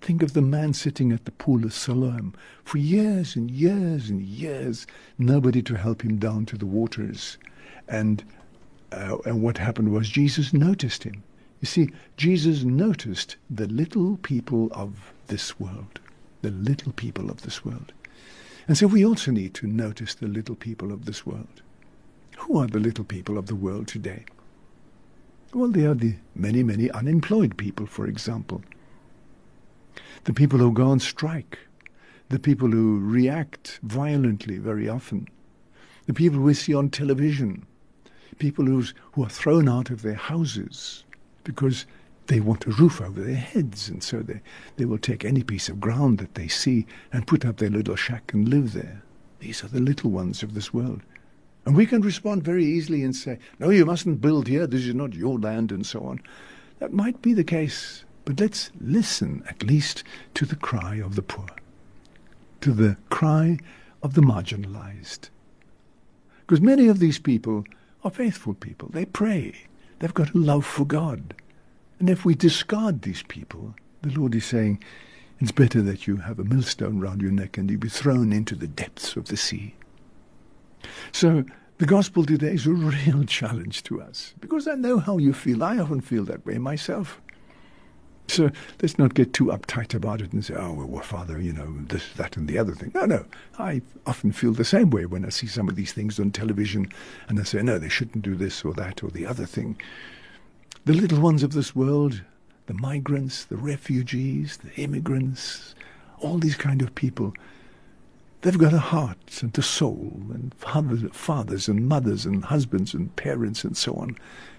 Think 0.00 0.22
of 0.22 0.32
the 0.32 0.42
man 0.42 0.72
sitting 0.74 1.12
at 1.12 1.24
the 1.24 1.30
pool 1.32 1.64
of 1.64 1.72
Siloam 1.72 2.34
for 2.64 2.78
years 2.78 3.36
and 3.36 3.50
years 3.50 4.10
and 4.10 4.22
years, 4.22 4.86
nobody 5.18 5.62
to 5.62 5.74
help 5.74 6.02
him 6.02 6.16
down 6.16 6.46
to 6.46 6.56
the 6.56 6.66
waters. 6.66 7.38
And, 7.88 8.24
uh, 8.92 9.18
and 9.24 9.42
what 9.42 9.58
happened 9.58 9.92
was 9.92 10.08
Jesus 10.08 10.52
noticed 10.52 11.04
him. 11.04 11.22
You 11.60 11.66
see, 11.66 11.90
Jesus 12.16 12.62
noticed 12.62 13.36
the 13.48 13.66
little 13.66 14.18
people 14.18 14.68
of 14.72 15.12
this 15.28 15.58
world, 15.58 16.00
the 16.42 16.50
little 16.50 16.92
people 16.92 17.30
of 17.30 17.42
this 17.42 17.64
world. 17.64 17.92
And 18.68 18.76
so 18.76 18.86
we 18.86 19.04
also 19.04 19.30
need 19.30 19.54
to 19.54 19.66
notice 19.66 20.14
the 20.14 20.26
little 20.26 20.56
people 20.56 20.92
of 20.92 21.04
this 21.04 21.24
world. 21.24 21.62
Who 22.38 22.58
are 22.58 22.66
the 22.66 22.80
little 22.80 23.04
people 23.04 23.38
of 23.38 23.46
the 23.46 23.54
world 23.54 23.88
today? 23.88 24.24
Well, 25.54 25.70
they 25.70 25.86
are 25.86 25.94
the 25.94 26.16
many, 26.34 26.62
many 26.62 26.90
unemployed 26.90 27.56
people, 27.56 27.86
for 27.86 28.06
example. 28.06 28.62
The 30.24 30.32
people 30.32 30.58
who 30.58 30.72
go 30.72 30.88
on 30.88 31.00
strike. 31.00 31.58
The 32.28 32.38
people 32.38 32.68
who 32.68 33.00
react 33.00 33.78
violently 33.82 34.58
very 34.58 34.88
often. 34.88 35.28
The 36.06 36.14
people 36.14 36.40
we 36.40 36.54
see 36.54 36.74
on 36.74 36.90
television. 36.90 37.66
People 38.38 38.66
who's, 38.66 38.94
who 39.12 39.24
are 39.24 39.30
thrown 39.30 39.68
out 39.68 39.90
of 39.90 40.02
their 40.02 40.14
houses 40.14 41.04
because 41.44 41.86
they 42.26 42.40
want 42.40 42.66
a 42.66 42.70
roof 42.70 43.00
over 43.00 43.22
their 43.22 43.36
heads, 43.36 43.88
and 43.88 44.02
so 44.02 44.18
they, 44.18 44.40
they 44.76 44.84
will 44.84 44.98
take 44.98 45.24
any 45.24 45.42
piece 45.42 45.68
of 45.68 45.80
ground 45.80 46.18
that 46.18 46.34
they 46.34 46.48
see 46.48 46.86
and 47.12 47.26
put 47.26 47.44
up 47.44 47.58
their 47.58 47.70
little 47.70 47.96
shack 47.96 48.32
and 48.32 48.48
live 48.48 48.72
there. 48.72 49.02
These 49.38 49.62
are 49.62 49.68
the 49.68 49.80
little 49.80 50.10
ones 50.10 50.42
of 50.42 50.54
this 50.54 50.74
world. 50.74 51.02
And 51.64 51.76
we 51.76 51.86
can 51.86 52.00
respond 52.00 52.42
very 52.42 52.64
easily 52.64 53.02
and 53.02 53.14
say, 53.14 53.38
no, 53.58 53.70
you 53.70 53.84
mustn't 53.84 54.20
build 54.20 54.48
here, 54.48 54.66
this 54.66 54.86
is 54.86 54.94
not 54.94 55.14
your 55.14 55.38
land, 55.38 55.72
and 55.72 55.86
so 55.86 56.00
on. 56.00 56.20
That 56.78 56.92
might 56.92 57.22
be 57.22 57.32
the 57.32 57.44
case, 57.44 58.04
but 58.26 58.40
let's 58.40 58.70
listen 58.80 59.44
at 59.48 59.62
least 59.62 60.02
to 60.34 60.44
the 60.44 60.56
cry 60.56 60.96
of 60.96 61.14
the 61.14 61.22
poor, 61.22 61.46
to 62.60 62.72
the 62.72 62.96
cry 63.08 63.58
of 64.02 64.14
the 64.14 64.20
marginalized. 64.20 65.30
Because 66.40 66.60
many 66.60 66.88
of 66.88 66.98
these 66.98 67.20
people 67.20 67.64
are 68.04 68.10
faithful 68.10 68.54
people. 68.54 68.90
They 68.92 69.04
pray. 69.04 69.54
They've 70.00 70.12
got 70.12 70.34
a 70.34 70.38
love 70.38 70.66
for 70.66 70.84
God. 70.84 71.34
And 72.00 72.10
if 72.10 72.24
we 72.24 72.34
discard 72.34 73.02
these 73.02 73.22
people, 73.22 73.74
the 74.02 74.10
Lord 74.10 74.34
is 74.34 74.44
saying, 74.44 74.82
it's 75.38 75.52
better 75.52 75.80
that 75.82 76.08
you 76.08 76.16
have 76.16 76.40
a 76.40 76.44
millstone 76.44 76.98
round 76.98 77.22
your 77.22 77.30
neck 77.30 77.56
and 77.56 77.70
you 77.70 77.78
be 77.78 77.88
thrown 77.88 78.32
into 78.32 78.56
the 78.56 78.66
depths 78.66 79.14
of 79.14 79.26
the 79.26 79.36
sea. 79.36 79.74
So 81.12 81.44
the 81.78 81.86
gospel 81.86 82.24
today 82.24 82.54
is 82.54 82.66
a 82.66 82.72
real 82.72 83.24
challenge 83.26 83.84
to 83.84 84.02
us 84.02 84.34
because 84.40 84.66
I 84.66 84.74
know 84.74 84.98
how 84.98 85.18
you 85.18 85.32
feel. 85.32 85.62
I 85.62 85.78
often 85.78 86.00
feel 86.00 86.24
that 86.24 86.44
way 86.44 86.58
myself. 86.58 87.20
So 88.28 88.50
let's 88.82 88.98
not 88.98 89.14
get 89.14 89.32
too 89.32 89.46
uptight 89.46 89.94
about 89.94 90.20
it 90.20 90.32
and 90.32 90.44
say, 90.44 90.54
oh, 90.54 90.72
well, 90.72 91.02
Father, 91.02 91.40
you 91.40 91.52
know, 91.52 91.76
this, 91.86 92.12
that, 92.14 92.36
and 92.36 92.48
the 92.48 92.58
other 92.58 92.74
thing. 92.74 92.90
No, 92.94 93.04
no. 93.04 93.24
I 93.58 93.82
often 94.06 94.32
feel 94.32 94.52
the 94.52 94.64
same 94.64 94.90
way 94.90 95.06
when 95.06 95.24
I 95.24 95.28
see 95.28 95.46
some 95.46 95.68
of 95.68 95.76
these 95.76 95.92
things 95.92 96.18
on 96.18 96.32
television 96.32 96.90
and 97.28 97.38
I 97.38 97.44
say, 97.44 97.62
no, 97.62 97.78
they 97.78 97.88
shouldn't 97.88 98.24
do 98.24 98.34
this 98.34 98.64
or 98.64 98.74
that 98.74 99.02
or 99.02 99.10
the 99.10 99.26
other 99.26 99.46
thing. 99.46 99.80
The 100.84 100.92
little 100.92 101.20
ones 101.20 101.42
of 101.42 101.52
this 101.52 101.74
world, 101.74 102.22
the 102.66 102.74
migrants, 102.74 103.44
the 103.44 103.56
refugees, 103.56 104.58
the 104.58 104.74
immigrants, 104.74 105.74
all 106.20 106.38
these 106.38 106.56
kind 106.56 106.82
of 106.82 106.94
people, 106.94 107.32
They've 108.42 108.56
got 108.56 108.74
a 108.74 108.78
heart 108.78 109.42
and 109.42 109.58
a 109.58 109.62
soul, 109.62 110.22
and 110.32 110.54
fathers 110.54 111.68
and 111.68 111.88
mothers 111.88 112.26
and 112.26 112.44
husbands 112.44 112.94
and 112.94 113.16
parents 113.16 113.64
and 113.64 113.76
so 113.76 113.94
on. 113.94 114.16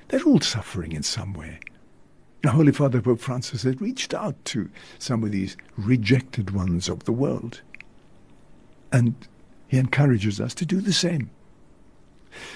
They're 0.10 0.24
all 0.24 0.42
suffering 0.42 0.92
in 0.92 1.04
some 1.04 1.34
way. 1.34 1.60
Holy 2.46 2.72
Father 2.72 3.02
Pope 3.02 3.20
Francis 3.20 3.64
had 3.64 3.82
reached 3.82 4.14
out 4.14 4.36
to 4.46 4.70
some 5.00 5.24
of 5.24 5.32
these 5.32 5.58
rejected 5.76 6.52
ones 6.52 6.88
of 6.88 7.04
the 7.04 7.12
world. 7.12 7.62
And 8.92 9.16
he 9.68 9.78
encourages 9.78 10.40
us 10.40 10.54
to 10.56 10.66
do 10.66 10.80
the 10.80 10.94
same. 10.94 11.30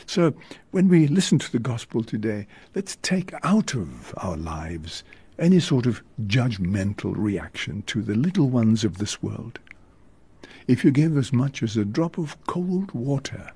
So 0.05 0.33
when 0.69 0.87
we 0.87 1.07
listen 1.07 1.39
to 1.39 1.51
the 1.51 1.59
gospel 1.59 2.03
today, 2.03 2.47
let's 2.75 2.97
take 3.01 3.33
out 3.43 3.73
of 3.73 4.13
our 4.17 4.37
lives 4.37 5.03
any 5.39 5.59
sort 5.59 5.85
of 5.85 6.03
judgmental 6.27 7.13
reaction 7.15 7.81
to 7.87 8.01
the 8.01 8.15
little 8.15 8.49
ones 8.49 8.83
of 8.83 8.99
this 8.99 9.23
world 9.23 9.59
if 10.67 10.83
you 10.83 10.91
give 10.91 11.17
as 11.17 11.33
much 11.33 11.63
as 11.63 11.75
a 11.75 11.85
drop 11.85 12.17
of 12.17 12.41
cold 12.47 12.91
water 12.93 13.51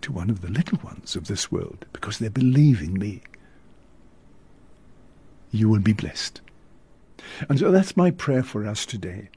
to 0.00 0.12
one 0.12 0.30
of 0.30 0.40
the 0.40 0.50
little 0.50 0.78
ones 0.82 1.14
of 1.14 1.26
this 1.26 1.52
world 1.52 1.84
because 1.92 2.18
they 2.18 2.28
believe 2.28 2.80
in 2.80 2.94
me, 2.94 3.22
you 5.52 5.68
will 5.68 5.78
be 5.78 5.92
blessed. 5.92 6.40
And 7.48 7.58
so 7.58 7.70
that's 7.70 7.96
my 7.96 8.10
prayer 8.10 8.42
for 8.42 8.66
us 8.66 8.84
today, 8.84 9.28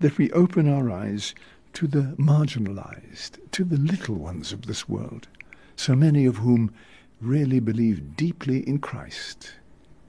that 0.00 0.18
we 0.18 0.30
open 0.32 0.68
our 0.68 0.90
eyes 0.90 1.34
to 1.72 1.86
the 1.86 2.14
marginalized, 2.18 3.38
to 3.52 3.64
the 3.64 3.78
little 3.78 4.16
ones 4.16 4.52
of 4.52 4.66
this 4.66 4.88
world, 4.88 5.28
so 5.76 5.94
many 5.94 6.26
of 6.26 6.36
whom 6.36 6.74
really 7.20 7.60
believe 7.60 8.16
deeply 8.16 8.68
in 8.68 8.78
Christ. 8.78 9.54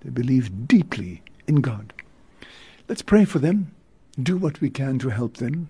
They 0.02 0.10
believe 0.10 0.68
deeply 0.68 1.22
in 1.48 1.62
God. 1.62 1.94
Let's 2.90 3.02
pray 3.02 3.24
for 3.24 3.40
them, 3.40 3.74
do 4.22 4.36
what 4.36 4.60
we 4.60 4.70
can 4.70 5.00
to 5.00 5.10
help 5.10 5.38
them, 5.38 5.70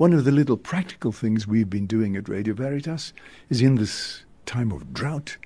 one 0.00 0.14
of 0.14 0.24
the 0.24 0.32
little 0.32 0.56
practical 0.56 1.12
things 1.12 1.46
we've 1.46 1.68
been 1.68 1.84
doing 1.84 2.16
at 2.16 2.26
Radio 2.26 2.54
Veritas 2.54 3.12
is 3.50 3.60
in 3.60 3.74
this 3.74 4.24
time 4.46 4.72
of 4.72 4.94
drought, 4.94 5.36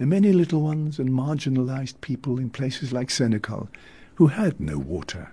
are 0.00 0.06
many 0.06 0.32
little 0.32 0.60
ones 0.60 0.98
and 0.98 1.10
marginalized 1.10 2.00
people 2.00 2.38
in 2.38 2.50
places 2.50 2.92
like 2.92 3.08
Senekal 3.08 3.68
who 4.16 4.28
had 4.28 4.60
no 4.60 4.78
water 4.78 5.32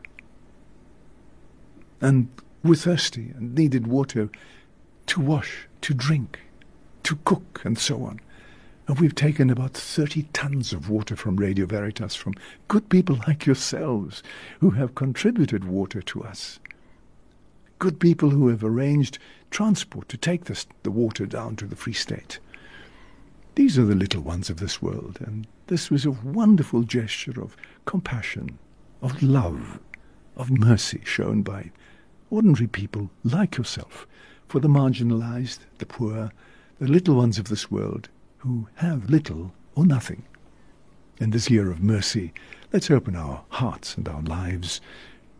and 2.01 2.29
were 2.63 2.75
thirsty 2.75 3.33
and 3.35 3.55
needed 3.55 3.87
water 3.87 4.29
to 5.07 5.19
wash, 5.19 5.67
to 5.81 5.93
drink, 5.93 6.39
to 7.03 7.17
cook, 7.25 7.61
and 7.63 7.77
so 7.77 8.03
on. 8.03 8.19
And 8.87 8.99
we've 8.99 9.15
taken 9.15 9.49
about 9.49 9.73
30 9.73 10.23
tons 10.33 10.73
of 10.73 10.89
water 10.89 11.15
from 11.15 11.37
Radio 11.37 11.65
Veritas 11.65 12.15
from 12.15 12.35
good 12.67 12.89
people 12.89 13.19
like 13.27 13.45
yourselves 13.45 14.23
who 14.59 14.71
have 14.71 14.95
contributed 14.95 15.63
water 15.63 16.01
to 16.01 16.23
us 16.23 16.59
good 17.79 17.99
people 17.99 18.29
who 18.29 18.49
have 18.49 18.63
arranged 18.63 19.17
transport 19.49 20.07
to 20.09 20.17
take 20.17 20.45
this, 20.45 20.67
the 20.83 20.91
water 20.91 21.25
down 21.25 21.55
to 21.55 21.65
the 21.65 21.75
Free 21.75 21.93
State. 21.93 22.39
These 23.59 23.77
are 23.77 23.83
the 23.83 23.93
little 23.93 24.21
ones 24.21 24.49
of 24.49 24.61
this 24.61 24.81
world, 24.81 25.17
and 25.19 25.45
this 25.67 25.91
was 25.91 26.05
a 26.05 26.11
wonderful 26.11 26.83
gesture 26.83 27.41
of 27.41 27.57
compassion, 27.83 28.57
of 29.01 29.21
love, 29.21 29.81
of 30.37 30.49
mercy 30.49 31.01
shown 31.03 31.41
by 31.41 31.71
ordinary 32.29 32.67
people 32.67 33.09
like 33.25 33.57
yourself 33.57 34.07
for 34.47 34.61
the 34.61 34.69
marginalized, 34.69 35.59
the 35.79 35.85
poor, 35.85 36.31
the 36.79 36.87
little 36.87 37.15
ones 37.15 37.37
of 37.37 37.49
this 37.49 37.69
world 37.69 38.07
who 38.37 38.69
have 38.75 39.09
little 39.09 39.51
or 39.75 39.85
nothing. 39.85 40.23
In 41.19 41.31
this 41.31 41.49
year 41.49 41.69
of 41.69 41.83
mercy, 41.83 42.31
let's 42.71 42.89
open 42.89 43.17
our 43.17 43.43
hearts 43.49 43.97
and 43.97 44.07
our 44.07 44.21
lives 44.21 44.79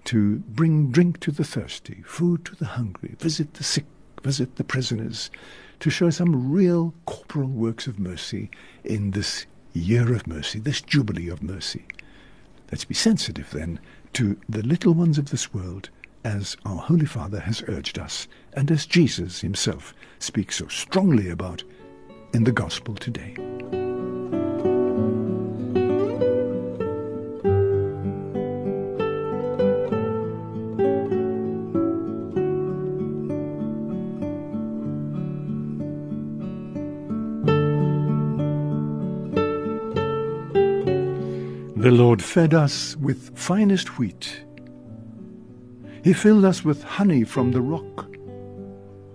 to 0.04 0.40
bring 0.40 0.92
drink 0.92 1.22
to 1.22 1.32
the 1.32 1.46
thirsty, 1.46 2.04
food 2.06 2.44
to 2.44 2.56
the 2.58 2.66
hungry, 2.66 3.16
visit 3.18 3.54
the 3.54 3.64
sick, 3.64 3.86
visit 4.22 4.58
the 4.58 4.66
prisoners, 4.66 5.32
to 5.80 5.90
show 5.90 6.10
some 6.10 6.52
real 6.52 6.94
corporal 7.06 7.48
works 7.48 7.88
of 7.88 8.00
mercy 8.00 8.50
in 8.84 9.12
this 9.12 9.46
year 9.74 10.14
of 10.14 10.28
mercy, 10.28 10.60
this 10.60 10.82
jubilee 10.82 11.30
of 11.30 11.44
mercy. 11.44 11.86
Let's 12.72 12.86
be 12.86 12.94
sensitive 12.94 13.50
then 13.52 13.80
to 14.14 14.38
the 14.48 14.64
little 14.64 14.94
ones 14.94 15.18
of 15.18 15.30
this 15.30 15.54
world 15.54 15.90
as 16.24 16.58
our 16.66 16.78
Holy 16.78 17.06
Father 17.06 17.40
has 17.40 17.64
urged 17.68 17.98
us, 17.98 18.28
and 18.54 18.70
as 18.72 18.86
Jesus 18.86 19.42
himself 19.42 19.94
speaks 20.20 20.58
so 20.58 20.68
strongly 20.68 21.30
about 21.30 21.64
in 22.34 22.44
the 22.44 22.52
Gospel 22.52 22.96
today. 22.96 23.36
The 41.90 41.96
Lord 41.96 42.22
fed 42.22 42.54
us 42.54 42.96
with 42.98 43.36
finest 43.36 43.98
wheat. 43.98 44.44
He 46.04 46.14
filled 46.14 46.46
us 46.46 46.64
with 46.64 46.84
honey 46.84 47.24
from 47.24 47.52
the 47.52 47.64
rock. 47.64 48.12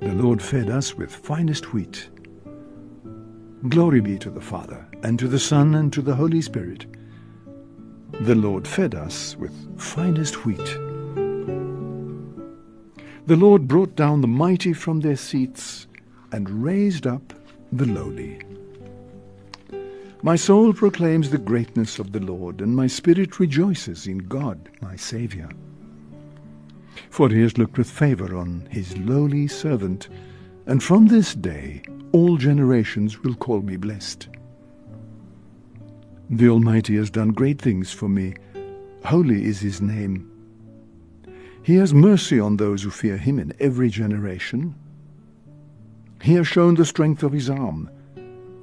The 0.00 0.12
Lord 0.12 0.42
fed 0.42 0.68
us 0.68 0.92
with 0.96 1.14
finest 1.14 1.72
wheat. 1.72 2.08
Glory 3.68 4.00
be 4.00 4.18
to 4.18 4.28
the 4.28 4.40
Father, 4.40 4.84
and 5.04 5.20
to 5.20 5.28
the 5.28 5.38
Son, 5.38 5.76
and 5.76 5.92
to 5.92 6.02
the 6.02 6.16
Holy 6.16 6.42
Spirit. 6.42 6.86
The 8.10 8.34
Lord 8.34 8.66
fed 8.66 8.96
us 8.96 9.36
with 9.36 9.54
finest 9.80 10.44
wheat. 10.44 10.74
The 13.28 13.36
Lord 13.36 13.68
brought 13.68 13.94
down 13.94 14.20
the 14.20 14.26
mighty 14.26 14.72
from 14.72 14.98
their 14.98 15.14
seats 15.14 15.86
and 16.32 16.50
raised 16.50 17.06
up 17.06 17.34
the 17.70 17.86
lowly. 17.86 18.40
My 20.24 20.36
soul 20.36 20.72
proclaims 20.72 21.28
the 21.28 21.36
greatness 21.36 21.98
of 21.98 22.12
the 22.12 22.18
Lord, 22.18 22.62
and 22.62 22.74
my 22.74 22.86
spirit 22.86 23.38
rejoices 23.38 24.06
in 24.06 24.16
God, 24.16 24.70
my 24.80 24.96
Saviour. 24.96 25.50
For 27.10 27.28
he 27.28 27.42
has 27.42 27.58
looked 27.58 27.76
with 27.76 27.90
favour 27.90 28.34
on 28.34 28.66
his 28.70 28.96
lowly 28.96 29.46
servant, 29.48 30.08
and 30.64 30.82
from 30.82 31.08
this 31.08 31.34
day 31.34 31.82
all 32.12 32.38
generations 32.38 33.22
will 33.22 33.34
call 33.34 33.60
me 33.60 33.76
blessed. 33.76 34.28
The 36.30 36.48
Almighty 36.48 36.96
has 36.96 37.10
done 37.10 37.28
great 37.32 37.60
things 37.60 37.92
for 37.92 38.08
me. 38.08 38.32
Holy 39.04 39.44
is 39.44 39.60
his 39.60 39.82
name. 39.82 40.30
He 41.62 41.74
has 41.74 41.92
mercy 41.92 42.40
on 42.40 42.56
those 42.56 42.82
who 42.82 42.88
fear 42.88 43.18
him 43.18 43.38
in 43.38 43.52
every 43.60 43.90
generation. 43.90 44.74
He 46.22 46.32
has 46.32 46.48
shown 46.48 46.76
the 46.76 46.86
strength 46.86 47.22
of 47.22 47.32
his 47.32 47.50
arm 47.50 47.90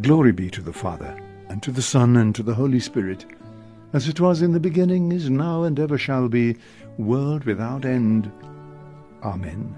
Glory 0.00 0.30
be 0.30 0.48
to 0.50 0.62
the 0.62 0.72
Father, 0.72 1.20
and 1.48 1.60
to 1.62 1.72
the 1.72 1.82
Son, 1.82 2.16
and 2.16 2.32
to 2.34 2.42
the 2.44 2.54
Holy 2.54 2.78
Spirit, 2.78 3.26
as 3.92 4.06
it 4.06 4.20
was 4.20 4.42
in 4.42 4.52
the 4.52 4.60
beginning, 4.60 5.10
is 5.10 5.28
now, 5.28 5.64
and 5.64 5.80
ever 5.80 5.98
shall 5.98 6.28
be, 6.28 6.56
world 6.98 7.44
without 7.44 7.84
end. 7.84 8.30
Amen. 9.24 9.74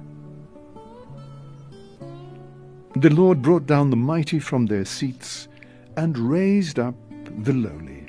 The 2.96 3.08
Lord 3.08 3.40
brought 3.40 3.66
down 3.66 3.88
the 3.88 3.96
mighty 3.96 4.38
from 4.38 4.66
their 4.66 4.84
seats, 4.84 5.48
and 5.96 6.18
raised 6.18 6.78
up 6.78 6.94
the 7.38 7.54
lowly. 7.54 8.08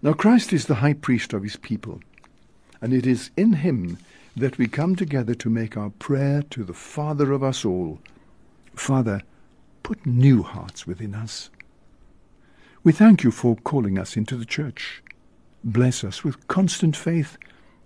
Now 0.00 0.12
Christ 0.12 0.52
is 0.52 0.66
the 0.66 0.76
high 0.76 0.94
priest 0.94 1.32
of 1.32 1.42
his 1.42 1.56
people, 1.56 2.00
and 2.80 2.92
it 2.92 3.04
is 3.04 3.30
in 3.36 3.54
him 3.54 3.98
that 4.36 4.58
we 4.58 4.68
come 4.68 4.94
together 4.94 5.34
to 5.34 5.50
make 5.50 5.76
our 5.76 5.90
prayer 5.90 6.42
to 6.50 6.62
the 6.62 6.72
Father 6.72 7.32
of 7.32 7.42
us 7.42 7.64
all. 7.64 7.98
Father, 8.76 9.22
put 9.82 10.06
new 10.06 10.42
hearts 10.42 10.86
within 10.86 11.14
us. 11.14 11.50
We 12.82 12.92
thank 12.92 13.22
you 13.22 13.30
for 13.30 13.56
calling 13.56 13.98
us 13.98 14.16
into 14.16 14.36
the 14.36 14.44
church. 14.44 15.02
Bless 15.62 16.02
us 16.02 16.24
with 16.24 16.48
constant 16.48 16.96
faith 16.96 17.36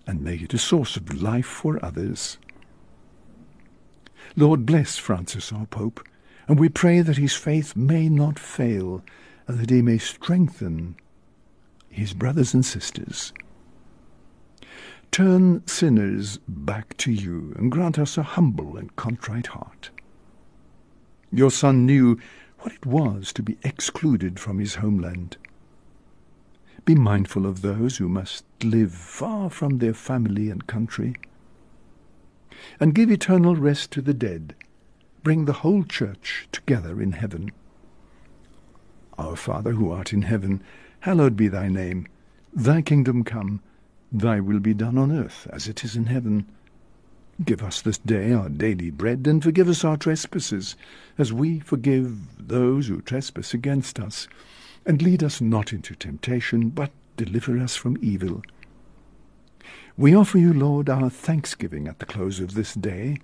and 0.07 0.21
make 0.21 0.41
it 0.41 0.53
a 0.53 0.57
source 0.57 0.95
of 0.95 1.21
life 1.21 1.45
for 1.45 1.83
others. 1.83 2.37
Lord, 4.35 4.65
bless 4.65 4.97
Francis, 4.97 5.51
our 5.51 5.65
Pope, 5.65 6.05
and 6.47 6.59
we 6.59 6.69
pray 6.69 7.01
that 7.01 7.17
his 7.17 7.33
faith 7.33 7.75
may 7.75 8.07
not 8.09 8.39
fail 8.39 9.03
and 9.47 9.59
that 9.59 9.69
he 9.69 9.81
may 9.81 9.97
strengthen 9.97 10.95
his 11.89 12.13
brothers 12.13 12.53
and 12.53 12.65
sisters. 12.65 13.33
Turn 15.11 15.65
sinners 15.65 16.39
back 16.47 16.97
to 16.97 17.11
you 17.11 17.53
and 17.57 17.71
grant 17.71 17.97
us 17.97 18.17
a 18.17 18.23
humble 18.23 18.75
and 18.75 18.95
contrite 18.95 19.47
heart. 19.47 19.89
Your 21.31 21.51
son 21.51 21.85
knew 21.85 22.19
what 22.59 22.73
it 22.73 22.85
was 22.85 23.33
to 23.33 23.43
be 23.43 23.57
excluded 23.63 24.39
from 24.39 24.59
his 24.59 24.75
homeland. 24.75 25.37
Be 26.85 26.95
mindful 26.95 27.45
of 27.45 27.61
those 27.61 27.97
who 27.97 28.07
must 28.07 28.45
live 28.63 28.93
far 28.93 29.49
from 29.49 29.79
their 29.79 29.93
family 29.93 30.49
and 30.49 30.67
country. 30.67 31.15
And 32.79 32.95
give 32.95 33.11
eternal 33.11 33.55
rest 33.55 33.91
to 33.91 34.01
the 34.01 34.13
dead. 34.13 34.55
Bring 35.23 35.45
the 35.45 35.53
whole 35.53 35.83
church 35.83 36.47
together 36.51 37.01
in 37.01 37.13
heaven. 37.13 37.51
Our 39.17 39.35
Father 39.35 39.71
who 39.71 39.91
art 39.91 40.13
in 40.13 40.23
heaven, 40.23 40.61
hallowed 40.99 41.35
be 41.35 41.47
thy 41.47 41.69
name. 41.69 42.07
Thy 42.53 42.81
kingdom 42.81 43.23
come, 43.23 43.61
thy 44.11 44.39
will 44.39 44.59
be 44.59 44.73
done 44.73 44.97
on 44.97 45.11
earth 45.11 45.47
as 45.51 45.67
it 45.67 45.83
is 45.83 45.95
in 45.95 46.05
heaven. 46.05 46.47
Give 47.43 47.61
us 47.61 47.81
this 47.81 47.97
day 47.97 48.31
our 48.31 48.47
daily 48.47 48.91
bread, 48.91 49.27
and 49.27 49.43
forgive 49.43 49.67
us 49.67 49.83
our 49.83 49.97
trespasses, 49.97 50.77
as 51.17 51.33
we 51.33 51.59
forgive 51.59 52.47
those 52.47 52.87
who 52.87 53.01
trespass 53.01 53.53
against 53.53 53.99
us. 53.99 54.29
And 54.85 55.01
lead 55.01 55.21
us 55.21 55.41
not 55.41 55.73
into 55.73 55.95
temptation, 55.95 56.69
but 56.69 56.91
deliver 57.17 57.59
us 57.59 57.75
from 57.75 57.97
evil. 58.01 58.41
We 59.97 60.15
offer 60.15 60.37
you, 60.37 60.53
Lord, 60.53 60.89
our 60.89 61.09
thanksgiving 61.09 61.89
at 61.89 61.99
the 61.99 62.05
close 62.05 62.39
of 62.39 62.53
this 62.53 62.73
day, 62.73 63.17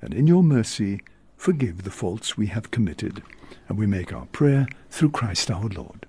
and 0.00 0.14
in 0.14 0.26
your 0.26 0.42
mercy 0.42 1.02
forgive 1.36 1.82
the 1.82 1.90
faults 1.90 2.38
we 2.38 2.46
have 2.46 2.70
committed. 2.70 3.22
And 3.68 3.76
we 3.76 3.86
make 3.86 4.14
our 4.14 4.26
prayer 4.26 4.66
through 4.90 5.10
Christ 5.10 5.50
our 5.50 5.68
Lord. 5.68 6.06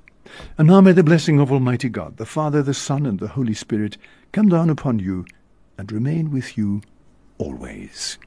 And 0.58 0.70
now 0.70 0.80
may 0.80 0.94
the 0.94 1.04
blessing 1.04 1.40
of 1.40 1.52
Almighty 1.52 1.90
God, 1.90 2.18
the 2.18 2.26
Father, 2.26 2.64
the 2.64 2.74
Son, 2.74 3.06
and 3.06 3.20
the 3.20 3.30
Holy 3.30 3.54
Spirit 3.54 3.98
come 4.32 4.48
down 4.48 4.70
upon 4.70 5.00
you 5.00 5.26
and 5.78 5.92
remain 5.92 6.32
with 6.32 6.58
you 6.58 6.82
always. 7.40 8.20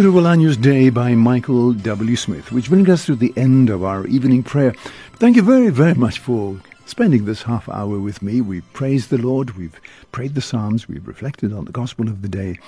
Beautiful 0.00 0.28
Agnus 0.28 0.56
Dei 0.56 0.88
by 0.88 1.14
Michael 1.14 1.74
W. 1.74 2.16
Smith, 2.16 2.52
which 2.52 2.70
brings 2.70 2.88
us 2.88 3.04
to 3.04 3.14
the 3.14 3.34
end 3.36 3.68
of 3.68 3.84
our 3.84 4.06
evening 4.06 4.42
prayer. 4.42 4.72
Thank 5.16 5.36
you 5.36 5.42
very, 5.42 5.68
very 5.68 5.92
much 5.92 6.20
for 6.20 6.58
spending 6.86 7.26
this 7.26 7.42
half 7.42 7.68
hour 7.68 8.00
with 8.00 8.22
me. 8.22 8.40
We've 8.40 8.64
praised 8.72 9.10
the 9.10 9.18
Lord, 9.18 9.58
we've 9.58 9.78
prayed 10.10 10.34
the 10.34 10.40
Psalms, 10.40 10.88
we've 10.88 11.06
reflected 11.06 11.52
on 11.52 11.66
the 11.66 11.72
gospel 11.72 12.08
of 12.08 12.22
the 12.22 12.30
day, 12.30 12.58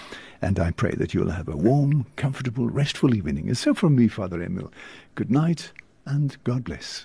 and 0.42 0.60
I 0.60 0.72
pray 0.72 0.92
that 0.98 1.14
you'll 1.14 1.30
have 1.30 1.48
a 1.48 1.56
warm, 1.56 2.04
comfortable, 2.16 2.68
restful 2.68 3.14
evening. 3.14 3.48
And 3.48 3.56
so 3.56 3.72
from 3.72 3.96
me, 3.96 4.08
Father 4.08 4.42
Emil, 4.42 4.70
good 5.14 5.30
night 5.30 5.72
and 6.04 6.36
God 6.44 6.64
bless. 6.64 7.00